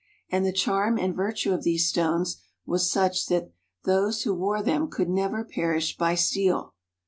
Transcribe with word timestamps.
And 0.31 0.43
the 0.43 0.51
charm 0.51 0.97
and 0.97 1.15
virtue 1.15 1.51
of 1.53 1.61
these 1.61 1.87
stones 1.87 2.41
was 2.65 2.89
such 2.89 3.27
that 3.27 3.51
those 3.83 4.23
who 4.23 4.33
wore 4.33 4.63
them 4.63 4.89
could 4.89 5.09
never 5.09 5.45
perish 5.45 5.95
by 5.95 6.15
steel. 6.15 6.73